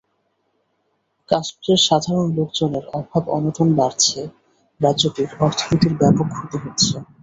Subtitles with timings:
[1.29, 4.19] কাশ্মীরের সাধারণ লোকজনের অভাব অনটন বাড়ছে,
[4.79, 6.93] রাজ্যটির অর্থনীতির ব্যাপক ক্ষতি হচ্ছে।